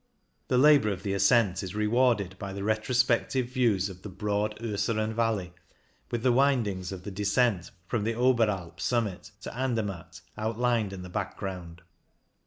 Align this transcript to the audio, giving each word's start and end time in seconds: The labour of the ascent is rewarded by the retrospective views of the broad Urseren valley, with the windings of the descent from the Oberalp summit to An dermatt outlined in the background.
The 0.47 0.57
labour 0.57 0.89
of 0.89 1.03
the 1.03 1.13
ascent 1.13 1.61
is 1.61 1.75
rewarded 1.75 2.35
by 2.39 2.53
the 2.53 2.63
retrospective 2.63 3.49
views 3.49 3.87
of 3.87 4.01
the 4.01 4.09
broad 4.09 4.57
Urseren 4.59 5.13
valley, 5.13 5.53
with 6.09 6.23
the 6.23 6.31
windings 6.31 6.91
of 6.91 7.03
the 7.03 7.11
descent 7.11 7.69
from 7.85 8.03
the 8.03 8.15
Oberalp 8.15 8.79
summit 8.79 9.29
to 9.41 9.55
An 9.55 9.75
dermatt 9.75 10.21
outlined 10.39 10.91
in 10.91 11.03
the 11.03 11.09
background. 11.09 11.83